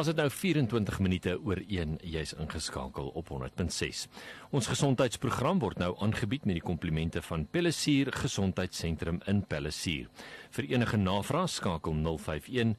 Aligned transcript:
Ons 0.00 0.08
het 0.08 0.16
nou 0.16 0.30
24 0.32 0.96
minute 1.04 1.32
oor 1.44 1.58
1 1.60 1.98
jy's 2.08 2.30
ingeskakel 2.40 3.10
op 3.20 3.28
100.6. 3.34 4.06
Ons 4.56 4.70
gesondheidsprogram 4.72 5.60
word 5.60 5.76
nou 5.82 5.90
aangebied 6.00 6.46
met 6.48 6.56
die 6.56 6.64
komplimente 6.64 7.20
van 7.26 7.44
Pellisier 7.44 8.08
Gesondheidssentrum 8.16 9.20
in 9.28 9.44
Pellisier. 9.44 10.08
Vir 10.56 10.70
enige 10.72 10.96
navrae 10.96 11.44
skakel 11.52 12.00
051 12.00 12.72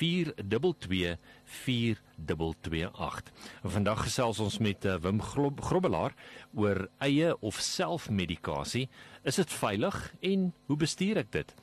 422 0.00 1.14
4228. 1.62 3.32
Vandag 3.78 4.06
gesels 4.08 4.42
ons 4.42 4.58
met 4.58 4.82
uh, 4.82 4.98
Wim 4.98 5.22
Grobbelaar 5.22 6.18
oor 6.58 6.88
eie 6.98 7.36
of 7.38 7.62
selfmedikasie. 7.62 8.88
Is 9.22 9.38
dit 9.38 9.60
veilig 9.62 10.08
en 10.26 10.50
hoe 10.66 10.82
bestuur 10.88 11.22
ek 11.22 11.36
dit? 11.38 11.58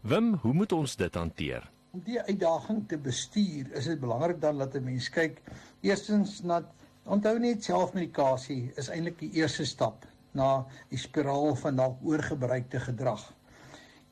Wim, 0.00 0.38
hoe 0.40 0.56
moet 0.56 0.72
ons 0.72 0.96
dit 0.96 1.26
hanteer? 1.26 1.68
Om 1.98 2.04
die 2.06 2.20
uitdaging 2.22 2.84
te 2.86 2.96
bestuur, 3.02 3.72
is 3.74 3.88
dit 3.90 3.98
belangrik 3.98 4.36
dan 4.40 4.58
dat 4.62 4.74
'n 4.78 4.84
mens 4.84 5.08
kyk 5.10 5.40
eerstens 5.82 6.42
na 6.46 6.62
onthou 7.02 7.38
net 7.38 7.64
selfmedikasie 7.64 8.70
is 8.76 8.88
eintlik 8.88 9.16
die 9.18 9.30
eerste 9.40 9.64
stap 9.66 10.04
na 10.32 10.66
die 10.92 10.98
spiraal 10.98 11.56
van 11.56 11.76
dalk 11.76 11.96
oorgebruikte 12.06 12.80
gedrag. 12.80 13.24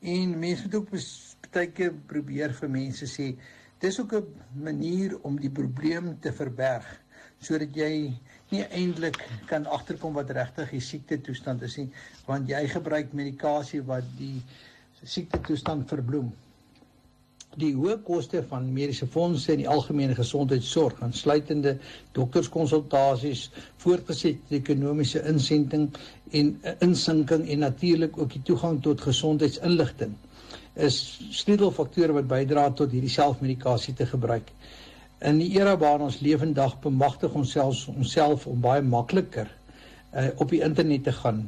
En 0.01 0.39
mense 0.39 0.63
moet 0.63 0.75
ook 0.75 0.89
baie 1.51 1.71
keer 1.71 1.93
probeer 2.11 2.53
vir 2.53 2.69
mense 2.69 3.07
sê 3.07 3.27
Dis 3.79 3.99
ook 4.01 4.13
'n 4.13 4.35
manier 4.53 5.15
om 5.21 5.39
die 5.39 5.51
probleem 5.51 6.19
te 6.19 6.33
verberg 6.33 6.85
sodat 7.39 7.75
jy 7.75 8.19
nie 8.49 8.63
eintlik 8.63 9.29
kan 9.45 9.65
agterkom 9.65 10.13
wat 10.13 10.29
regtig 10.29 10.69
die 10.69 10.81
siekte 10.81 11.21
toestand 11.21 11.61
is 11.61 11.77
nie, 11.77 11.91
want 12.25 12.49
jy 12.49 12.67
gebruik 12.67 13.13
medikasie 13.13 13.81
wat 13.81 14.03
die 14.17 14.43
siekte 15.03 15.39
toestand 15.39 15.87
verbloem. 15.87 16.33
Die 17.55 17.71
hoë 17.73 17.95
koste 18.05 18.43
van 18.49 18.67
mediese 18.73 19.07
fondse 19.07 19.51
en 19.53 19.61
die 19.63 19.69
algemene 19.69 20.15
gesondheidsorg, 20.15 20.99
aansluitende 21.01 21.77
dokterskonsultasies, 22.13 23.47
voortgesette 23.81 24.59
ekonomiese 24.59 25.23
insenting 25.31 25.87
en 26.31 26.53
insinking 26.85 27.47
en 27.49 27.59
natuurlik 27.65 28.17
ook 28.17 28.35
die 28.35 28.43
toegang 28.51 28.81
tot 28.83 29.01
gesondheidsinligting 29.01 30.13
is 30.77 30.97
sleutelfaktore 31.33 32.13
wat 32.17 32.27
bydra 32.29 32.67
tot 32.77 32.91
hierdie 32.93 33.09
selfmedikasie 33.11 33.95
te 33.97 34.05
gebruik. 34.05 34.51
In 35.25 35.39
die 35.41 35.49
era 35.57 35.73
waarin 35.81 36.05
ons 36.07 36.19
lewendig 36.21 36.75
bemagtig 36.83 37.33
onsself 37.33 37.87
onsself 37.89 38.45
om 38.47 38.59
baie 38.61 38.83
makliker 38.85 39.49
uh, 39.49 40.27
op 40.37 40.51
die 40.53 40.61
internet 40.61 41.07
te 41.07 41.15
gaan. 41.21 41.47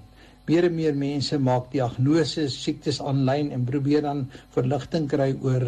Meer 0.49 0.65
en 0.65 0.75
meer 0.75 0.95
mense 0.97 1.37
maak 1.37 1.69
diagnose 1.73 2.47
siektes 2.49 2.97
aanlyn 3.05 3.51
en 3.53 3.67
probeer 3.69 4.01
dan 4.07 4.23
verligting 4.55 5.05
kry 5.11 5.31
oor 5.45 5.67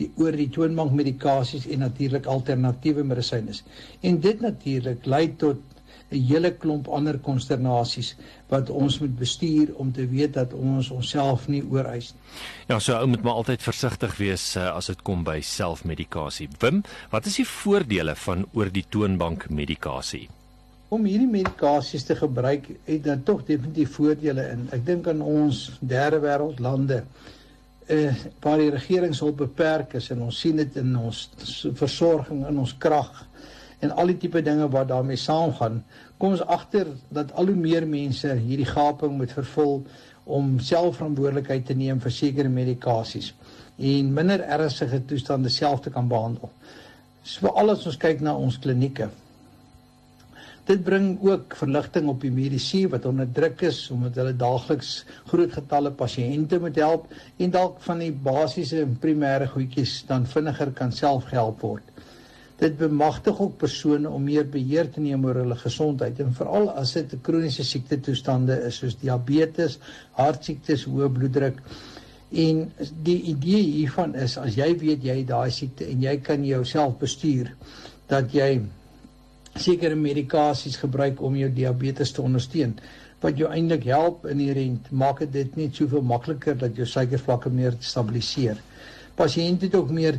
die 0.00 0.10
oor 0.20 0.36
die 0.36 0.48
toonbank 0.52 0.92
medikasies 0.96 1.66
en 1.72 1.84
natuurlik 1.84 2.28
alternatiewe 2.28 3.04
medisyne. 3.04 3.56
En 4.00 4.20
dit 4.24 4.40
natuurlik 4.40 5.04
lei 5.08 5.26
tot 5.40 5.60
'n 6.10 6.22
hele 6.28 6.52
klomp 6.54 6.88
ander 6.88 7.18
konsternasies 7.18 8.14
wat 8.48 8.70
ons 8.70 8.98
moet 9.02 9.16
bestuur 9.18 9.74
om 9.74 9.92
te 9.92 10.06
weet 10.06 10.32
dat 10.34 10.52
ons 10.52 10.90
onsself 10.90 11.48
nie 11.48 11.62
ooreis 11.70 12.12
nie. 12.12 12.22
Ja, 12.68 12.78
so 12.78 12.94
ou 12.94 13.06
moet 13.06 13.22
maar 13.22 13.42
altyd 13.42 13.62
versigtig 13.62 14.16
wees 14.16 14.56
uh, 14.56 14.70
as 14.76 14.86
dit 14.86 15.02
kom 15.02 15.24
by 15.24 15.40
selfmedikasie. 15.40 16.48
Wim, 16.62 16.82
wat 17.10 17.26
is 17.26 17.36
die 17.42 17.48
voordele 17.48 18.14
van 18.14 18.46
oor 18.52 18.70
die 18.70 18.86
toonbank 18.88 19.48
medikasie? 19.50 20.28
Om 20.88 21.04
hierdie 21.04 21.30
medikasies 21.30 22.04
te 22.06 22.14
gebruik 22.14 22.68
het 22.86 23.04
dan 23.04 23.22
tog 23.26 23.42
definitief 23.44 23.96
voordele 23.98 24.44
in. 24.52 24.68
Ek 24.70 24.84
dink 24.86 25.08
aan 25.10 25.22
ons 25.24 25.64
derde 25.80 26.20
wêreld 26.22 26.62
lande 26.62 27.02
eh 27.86 28.14
waar 28.42 28.58
die 28.58 28.70
regerings 28.70 29.20
hul 29.22 29.34
beperk 29.34 29.94
is 29.94 30.10
en 30.10 30.22
ons 30.26 30.38
sien 30.40 30.56
dit 30.58 30.76
in 30.76 30.96
ons 30.98 31.20
versorging 31.78 32.46
in 32.48 32.58
ons 32.58 32.74
krag 32.82 33.26
en 33.80 33.92
al 33.92 34.10
die 34.10 34.16
tipe 34.16 34.42
dinge 34.42 34.68
wat 34.72 34.88
daarmee 34.88 35.20
saamgaan, 35.20 35.82
kom 36.18 36.32
ons 36.34 36.42
agter 36.42 36.88
dat 37.12 37.32
al 37.36 37.50
hoe 37.52 37.58
meer 37.58 37.86
mense 37.86 38.32
hierdie 38.40 38.68
gaping 38.68 39.18
moet 39.18 39.34
vervul 39.36 39.82
om 40.24 40.56
selfverantwoordelikheid 40.58 41.66
te 41.66 41.76
neem 41.78 42.00
vir 42.02 42.14
sekere 42.14 42.50
medikasies 42.50 43.34
en 43.76 44.14
minder 44.16 44.40
ernstige 44.40 45.02
toestande 45.04 45.52
self 45.52 45.84
te 45.84 45.92
kan 45.92 46.08
behandel. 46.08 46.50
So 47.22 47.46
vir 47.46 47.58
alles 47.60 47.86
ons 47.86 47.98
kyk 48.00 48.22
na 48.24 48.34
ons 48.38 48.58
klinieke. 48.62 49.10
Dit 50.66 50.82
bring 50.82 51.12
ook 51.22 51.54
verligting 51.54 52.08
op 52.10 52.24
die 52.24 52.32
mediese 52.34 52.88
wat 52.90 53.04
onder 53.06 53.28
druk 53.32 53.60
is 53.68 53.84
omdat 53.94 54.16
hulle 54.18 54.32
daagliks 54.34 55.04
groot 55.30 55.52
getalle 55.54 55.92
pasiënte 55.94 56.58
moet 56.58 56.78
help 56.82 57.12
en 57.38 57.52
dalk 57.54 57.76
van 57.84 58.00
die 58.02 58.10
basiese 58.10 58.80
en 58.82 58.96
primêre 59.04 59.46
goedjies 59.52 60.00
dan 60.08 60.24
vinniger 60.26 60.72
kan 60.80 60.90
self 60.92 61.28
gehelp 61.30 61.62
word. 61.62 61.92
Dit 62.58 62.78
bemagtig 62.80 63.38
ook 63.40 63.54
persone 63.60 64.10
om 64.10 64.24
meer 64.26 64.48
beheer 64.50 64.90
te 64.90 65.04
neem 65.04 65.24
oor 65.28 65.38
hulle 65.42 65.58
gesondheid 65.60 66.18
en 66.24 66.34
veral 66.34 66.66
as 66.82 66.96
dit 66.98 67.12
'n 67.14 67.22
kroniese 67.28 67.64
siekte 67.64 68.00
toestande 68.00 68.56
is 68.66 68.78
soos 68.82 68.96
diabetes, 68.98 69.78
hartsiektes, 70.18 70.86
hoë 70.90 71.12
bloeddruk. 71.18 71.60
En 72.32 72.72
die 73.02 73.20
idee 73.34 73.62
hiervan 73.62 74.14
is 74.14 74.34
as 74.38 74.56
jy 74.56 74.72
weet 74.78 75.04
jy 75.04 75.16
het 75.20 75.28
daai 75.28 75.50
siekte 75.50 75.86
en 75.86 76.02
jy 76.02 76.16
kan 76.16 76.44
jouself 76.44 76.98
bestuur 76.98 77.54
dat 78.08 78.32
jy 78.32 78.66
sekere 79.62 79.96
medikasies 79.98 80.76
gebruik 80.80 81.22
om 81.22 81.36
jou 81.36 81.50
diabetes 81.52 82.12
te 82.12 82.22
ondersteun 82.22 82.76
wat 83.22 83.38
jou 83.40 83.48
eintlik 83.50 83.86
help 83.88 84.26
inherënt 84.28 84.90
maak 84.92 85.22
dit 85.32 85.56
net 85.56 85.78
soveel 85.78 86.04
makliker 86.04 86.58
dat 86.60 86.76
jou 86.76 86.86
suikervlakke 86.86 87.50
meer 87.50 87.76
stabiliseer. 87.80 88.58
Pasiënte 89.16 89.66
het 89.66 89.78
ook 89.78 89.90
meer 89.90 90.18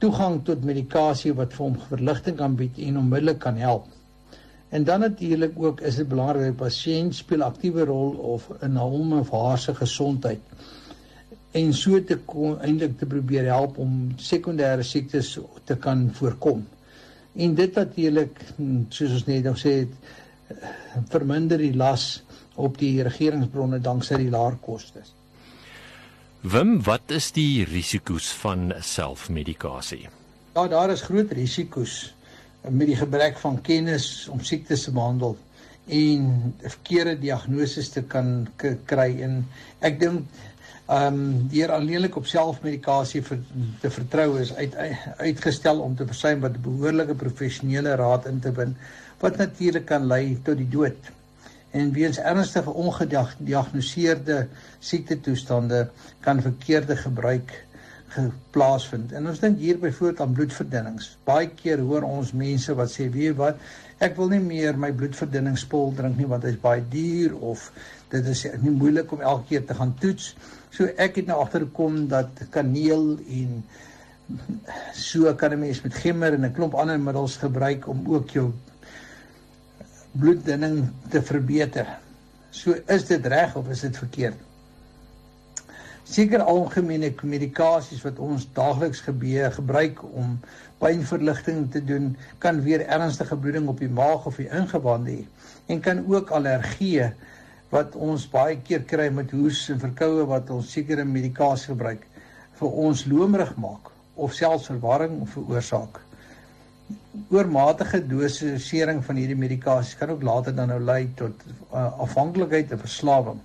toegang 0.00 0.42
tot 0.44 0.64
medikasie 0.64 1.32
wat 1.36 1.56
vir 1.56 1.64
hom 1.66 1.78
verligting 1.88 2.36
kan 2.36 2.56
bied 2.56 2.78
en 2.84 3.00
onmiddellik 3.00 3.40
kan 3.40 3.56
help. 3.56 3.88
En 4.70 4.84
dan 4.84 5.00
natuurlik 5.00 5.56
ook 5.58 5.80
is 5.80 5.96
dit 5.96 6.08
belangrik 6.08 6.44
dat 6.44 6.52
die 6.52 6.60
pasiënt 6.60 7.16
speel 7.16 7.42
aktiewe 7.42 7.88
rol 7.88 8.12
of 8.36 8.46
in 8.62 8.76
hom 8.76 9.16
of 9.18 9.32
haar 9.34 9.58
se 9.58 9.74
gesondheid 9.74 10.40
en 11.52 11.72
so 11.74 11.98
te 12.06 12.18
eintlik 12.62 12.98
te 12.98 13.06
probeer 13.06 13.48
help 13.50 13.78
om 13.82 14.12
sekondêre 14.22 14.84
siektes 14.86 15.38
te 15.66 15.74
kan 15.76 16.10
voorkom. 16.14 16.62
En 17.34 17.54
dit 17.54 17.74
natuurlik 17.74 18.40
soos 18.90 19.14
ons 19.20 19.26
net 19.28 19.46
nou 19.46 19.54
sê 19.58 19.76
het 19.84 21.08
verminder 21.12 21.60
die 21.62 21.74
las 21.78 22.22
op 22.58 22.78
die 22.80 23.02
regeringsbronne 23.06 23.78
danksy 23.82 24.18
die 24.18 24.32
laer 24.32 24.56
kostes. 24.64 25.12
Wim, 26.40 26.78
wat 26.86 27.12
is 27.12 27.30
die 27.36 27.64
risiko's 27.68 28.30
van 28.40 28.72
selfmedikasie? 28.80 30.08
Ja, 30.56 30.66
daar 30.72 30.90
is 30.90 31.04
groot 31.06 31.32
risiko's 31.36 32.14
met 32.68 32.88
die 32.90 32.98
gebrek 32.98 33.38
van 33.40 33.60
kennis 33.64 34.28
om 34.32 34.42
siektes 34.44 34.86
te 34.88 34.92
behandel 34.96 35.36
en 35.90 36.54
verkeerde 36.60 37.16
diagnoses 37.20 37.88
te 37.94 38.02
kan 38.02 38.48
kry 38.88 39.10
en 39.24 39.42
ek 39.86 40.00
dink 40.00 40.42
ehm 40.90 41.14
um, 41.14 41.48
deur 41.52 41.70
alleenlik 41.72 42.16
op 42.16 42.26
selfmedikasie 42.26 43.22
vir, 43.22 43.38
te 43.80 43.90
vertrou 43.90 44.40
is 44.40 44.50
uit, 44.54 44.74
uitgestel 45.18 45.80
om 45.80 45.94
te 45.96 46.06
versuim 46.06 46.40
wat 46.42 46.58
behoorlike 46.62 47.14
professionele 47.14 47.94
raad 48.00 48.26
in 48.26 48.40
te 48.40 48.52
win 48.52 48.74
wat 49.20 49.36
natuurlik 49.38 49.86
kan 49.86 50.06
lei 50.10 50.40
tot 50.42 50.58
die 50.58 50.68
dood 50.68 51.10
en 51.70 51.92
weens 51.94 52.18
ernstige 52.18 52.70
ongediagnoseerde 52.70 54.46
siektetoestande 54.78 55.88
kan 56.20 56.42
verkeerde 56.42 56.96
gebruik 56.96 57.52
geplaasvind. 58.10 59.12
En 59.14 59.28
ons 59.30 59.38
dink 59.38 59.60
hier 59.62 59.78
byvoorbeeld 59.78 60.20
aan 60.20 60.32
bloedverdunnings. 60.34 61.12
Baie 61.28 61.50
keer 61.54 61.78
hoor 61.86 62.02
ons 62.08 62.32
mense 62.34 62.74
wat 62.74 62.90
sê, 62.90 63.06
"Weet 63.10 63.36
wat, 63.36 63.56
ek 63.98 64.16
wil 64.16 64.28
nie 64.28 64.40
meer 64.40 64.78
my 64.78 64.92
bloedverdunningspil 64.92 65.92
drink 65.94 66.16
nie 66.16 66.26
want 66.26 66.42
dit 66.42 66.54
is 66.54 66.60
baie 66.60 66.82
duur 66.88 67.36
of 67.38 67.72
dit 68.08 68.26
is 68.26 68.46
nie 68.62 68.70
moeilik 68.70 69.12
om 69.12 69.20
elke 69.20 69.46
keer 69.48 69.64
te 69.64 69.74
gaan 69.74 69.94
toets." 70.00 70.34
So 70.70 70.86
ek 70.96 71.20
het 71.20 71.26
nou 71.26 71.40
agtergekom 71.42 72.04
dat 72.10 72.44
kaneel 72.54 73.18
en 73.26 73.64
so 74.94 75.34
kan 75.34 75.52
'n 75.52 75.58
mens 75.58 75.82
met 75.82 75.94
gemmer 75.94 76.32
en 76.32 76.44
'n 76.44 76.52
klomp 76.52 76.74
ander 76.74 77.00
middels 77.00 77.36
gebruik 77.36 77.88
om 77.88 78.06
ook 78.06 78.30
jou 78.30 78.52
bloeddunning 80.12 80.90
te 81.08 81.22
verbeter. 81.22 81.86
So 82.50 82.74
is 82.86 83.04
dit 83.06 83.26
reg 83.26 83.56
of 83.56 83.68
is 83.68 83.80
dit 83.80 83.96
verkeerd? 83.96 84.38
Seker 86.02 86.42
algemene 86.42 87.12
medikasies 87.22 88.02
wat 88.02 88.18
ons 88.18 88.48
daagliks 88.52 89.00
gebeur 89.00 89.52
gebruik 89.52 90.02
om 90.02 90.40
pynverligting 90.78 91.70
te 91.70 91.84
doen, 91.84 92.16
kan 92.38 92.62
weer 92.62 92.86
ernstige 92.86 93.36
bloeding 93.36 93.68
op 93.68 93.78
die 93.78 93.88
maag 93.88 94.26
of 94.26 94.36
die 94.36 94.48
ingewande 94.50 95.10
hê 95.10 95.26
en 95.66 95.80
kan 95.80 96.02
ook 96.10 96.30
allergieë 96.30 97.12
wat 97.70 97.94
ons 97.94 98.26
baie 98.30 98.58
keer 98.66 98.82
kry 98.82 99.08
met 99.14 99.30
hoes 99.34 99.68
en 99.70 99.80
verkoue 99.82 100.26
wat 100.26 100.50
ons 100.50 100.72
sekere 100.74 101.04
medikasie 101.06 101.70
gebruik 101.72 102.06
vir 102.60 102.78
ons 102.84 103.06
loomrig 103.06 103.52
maak 103.62 103.90
of 104.20 104.34
selfs 104.36 104.68
verwarring 104.68 105.22
veroorsaak. 105.32 106.00
Oormatige 107.30 108.00
dosering 108.10 109.04
van 109.06 109.20
hierdie 109.20 109.38
medikasie 109.38 109.96
kan 109.98 110.12
ook 110.16 110.26
later 110.26 110.56
dan 110.56 110.72
nou 110.74 110.80
lei 110.82 111.04
tot 111.16 111.46
uh, 111.46 111.86
afhanklikheid 112.02 112.74
en 112.74 112.82
verslawing. 112.82 113.40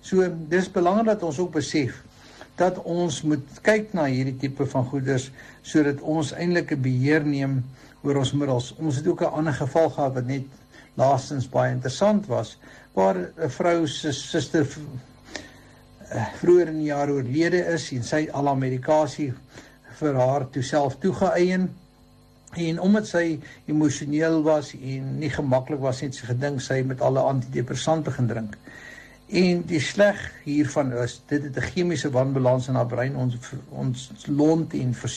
So 0.00 0.24
dis 0.50 0.70
belangrik 0.72 1.12
dat 1.12 1.26
ons 1.28 1.38
ook 1.42 1.52
besef 1.58 2.00
dat 2.58 2.80
ons 2.82 3.20
moet 3.22 3.60
kyk 3.62 3.92
na 3.94 4.08
hierdie 4.10 4.36
tipe 4.40 4.66
van 4.66 4.86
goeders 4.88 5.28
sodat 5.62 6.00
ons 6.00 6.32
eintlik 6.34 6.72
'n 6.74 6.82
beheer 6.82 7.22
neem 7.24 7.60
oor 8.02 8.18
ons 8.24 8.32
middels. 8.32 8.72
Ons 8.78 8.96
het 8.96 9.06
ook 9.06 9.22
'n 9.22 9.36
ander 9.38 9.54
geval 9.54 9.90
gehad 9.90 10.14
wat 10.14 10.26
net 10.26 10.46
laastens 10.98 11.48
baie 11.50 11.72
interessant 11.72 12.26
was 12.26 12.56
waar 12.94 13.16
'n 13.16 13.50
vrou 13.58 13.86
se 13.86 14.12
suster 14.12 14.66
eh, 16.10 16.26
vroeër 16.40 16.68
in 16.68 16.78
die 16.78 16.90
jaar 16.92 17.10
oorlede 17.10 17.64
is 17.74 17.92
en 17.92 18.04
sy 18.04 18.28
al 18.32 18.46
haar 18.46 18.58
medikasie 18.58 19.32
vir 20.00 20.14
haar 20.14 20.50
toe 20.50 20.62
self 20.62 20.96
toegeëien 21.02 21.68
en 22.56 22.80
omdat 22.80 23.06
sy 23.06 23.40
emosioneel 23.66 24.42
was 24.42 24.72
en 24.74 25.18
nie 25.20 25.30
gemaklik 25.30 25.80
was 25.80 26.02
net 26.02 26.14
sy 26.14 26.26
gedink 26.30 26.62
sy 26.64 26.82
met 26.82 27.00
alle 27.04 27.20
antidepressante 27.20 28.10
begin 28.10 28.30
drink. 28.30 28.56
En 29.28 29.60
die 29.68 29.80
sleg 29.80 30.20
hiervan 30.44 30.92
is 31.04 31.20
dit 31.28 31.42
het 31.42 31.56
'n 31.56 31.70
chemiese 31.72 32.10
wanbalans 32.10 32.68
in 32.68 32.74
haar 32.74 32.86
brein 32.86 33.16
ons 33.16 33.34
ons 33.70 34.08
lont 34.26 34.74
en 34.74 34.94
ver, 34.94 35.12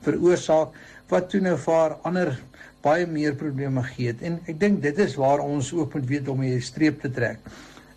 veroorsaak 0.00 0.68
wat 1.08 1.30
toe 1.30 1.40
nou 1.40 1.56
vir 1.56 1.74
haar 1.74 1.96
ander 2.02 2.38
baie 2.86 3.06
meer 3.10 3.34
probleme 3.34 3.82
gee 3.92 4.12
het. 4.12 4.22
En 4.22 4.38
ek 4.46 4.60
dink 4.60 4.82
dit 4.84 4.98
is 5.04 5.16
waar 5.20 5.42
ons 5.44 5.72
ook 5.74 5.96
moet 5.98 6.10
weet 6.10 6.28
om 6.32 6.42
'n 6.42 6.60
streep 6.60 7.00
te 7.00 7.10
trek. 7.10 7.38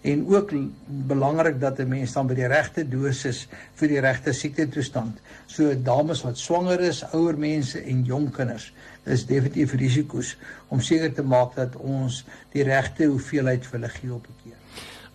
En 0.02 0.28
ook 0.28 0.54
belangrik 0.86 1.60
dat 1.60 1.80
'n 1.80 1.88
mens 1.88 2.14
dan 2.14 2.28
by 2.28 2.34
die 2.34 2.48
regte 2.48 2.88
dosis 2.88 3.48
vir 3.76 3.88
die 3.88 4.00
regte 4.00 4.34
siekte 4.34 4.68
toestand. 4.68 5.20
So 5.48 5.76
dames 5.84 6.24
wat 6.24 6.38
swanger 6.38 6.80
is, 6.80 7.04
ouer 7.14 7.38
mense 7.38 7.80
en 7.82 8.04
jong 8.04 8.32
kinders, 8.32 8.74
is 9.04 9.26
definitief 9.26 9.74
risiko's 9.74 10.38
om 10.68 10.80
seker 10.80 11.14
te 11.14 11.24
maak 11.24 11.56
dat 11.56 11.76
ons 11.76 12.26
die 12.52 12.64
regte 12.64 13.06
hoeveelheid 13.06 13.66
vir 13.66 13.80
hulle 13.80 13.90
gee 13.90 14.14
op 14.14 14.28
'n 14.28 14.44
keer 14.44 14.59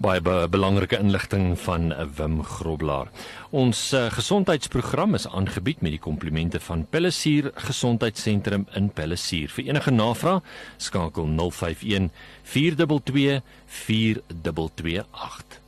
baie 0.05 0.21
be 0.21 0.35
belangrike 0.53 0.99
inligting 1.01 1.55
van 1.65 1.89
Wim 2.17 2.43
Groblaar. 2.45 3.09
Ons 3.57 3.81
uh, 3.97 4.11
gesondheidsprogram 4.13 5.17
is 5.17 5.25
aangebied 5.29 5.81
met 5.81 5.97
die 5.97 6.03
komplimente 6.03 6.61
van 6.61 6.85
Pellisier 6.91 7.51
Gesondheidssentrum 7.71 8.69
in 8.77 8.91
Pellisier. 8.93 9.49
Vir 9.57 9.73
enige 9.73 9.97
navrae, 9.97 10.43
skakel 10.77 11.31
051 11.41 12.11
422 12.43 13.41
4228. 13.81 15.64